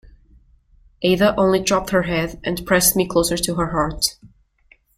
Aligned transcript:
Ada 1.03 1.35
only 1.39 1.61
dropped 1.61 1.91
her 1.91 2.01
head 2.01 2.39
and 2.43 2.65
pressed 2.65 2.95
me 2.95 3.07
closer 3.07 3.37
to 3.37 3.53
her 3.53 3.67
heart. 3.69 4.17